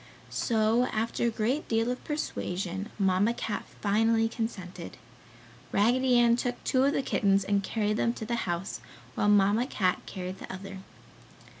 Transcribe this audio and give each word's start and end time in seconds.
So 0.31 0.85
after 0.87 1.25
a 1.25 1.29
great 1.29 1.67
deal 1.67 1.91
of 1.91 2.03
persuasion, 2.03 2.89
Mamma 2.97 3.35
Cat 3.35 3.65
finally 3.81 4.27
consented. 4.27 4.97
Raggedy 5.71 6.17
Ann 6.17 6.35
took 6.35 6.57
two 6.63 6.83
of 6.85 6.93
the 6.93 7.03
kittens 7.03 7.43
and 7.43 7.61
carried 7.63 7.97
them 7.97 8.11
to 8.13 8.25
the 8.25 8.49
house 8.49 8.81
while 9.13 9.29
Mamma 9.29 9.67
Cat 9.67 10.01
carried 10.07 10.39
the 10.39 10.51
other. 10.51 10.79